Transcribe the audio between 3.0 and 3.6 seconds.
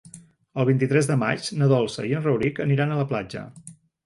la platja.